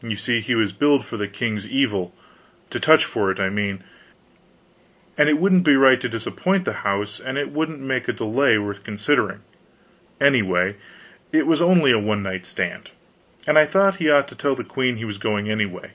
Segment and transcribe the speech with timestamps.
[0.00, 2.14] You see, he was billed for the king's evil
[2.70, 3.82] to touch for it, I mean
[5.18, 8.58] and it wouldn't be right to disappoint the house and it wouldn't make a delay
[8.58, 9.40] worth considering,
[10.20, 10.76] anyway,
[11.32, 12.92] it was only a one night stand.
[13.44, 15.94] And I thought he ought to tell the queen he was going away.